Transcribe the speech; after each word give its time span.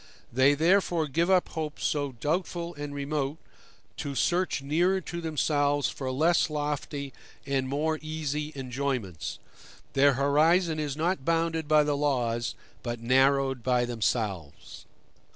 They 0.33 0.55
therefore 0.55 1.07
give 1.07 1.29
up 1.29 1.49
hopes 1.49 1.85
so 1.85 2.13
doubtful 2.13 2.73
and 2.73 2.91
remote, 2.95 3.37
to 3.97 4.15
search 4.15 4.63
nearer 4.63 4.99
to 4.99 5.21
themselves 5.21 5.89
for 5.89 6.11
less 6.11 6.49
lofty 6.49 7.13
and 7.45 7.67
more 7.69 7.99
easy 8.01 8.51
enjoyments. 8.55 9.37
Their 9.93 10.13
horizon 10.13 10.79
is 10.79 10.97
not 10.97 11.23
bounded 11.23 11.67
by 11.67 11.83
the 11.83 11.95
laws 11.95 12.55
but 12.81 12.99
narrowed 12.99 13.61
by 13.61 13.85
themselves. 13.85 14.87